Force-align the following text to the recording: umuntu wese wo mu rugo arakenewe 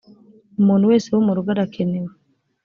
umuntu 0.59 0.89
wese 0.91 1.07
wo 1.13 1.21
mu 1.25 1.31
rugo 1.35 1.49
arakenewe 1.55 2.11